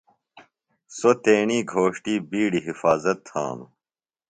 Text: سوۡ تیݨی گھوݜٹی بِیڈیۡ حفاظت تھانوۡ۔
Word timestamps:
سوۡ 0.97 1.17
تیݨی 1.23 1.59
گھوݜٹی 1.71 2.15
بِیڈیۡ 2.29 2.65
حفاظت 2.67 3.17
تھانوۡ۔ 3.27 3.71